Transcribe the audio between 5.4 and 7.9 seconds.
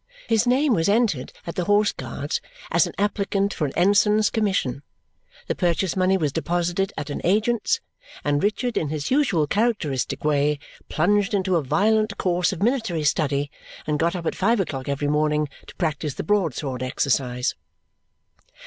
the purchase money was deposited at an agent's;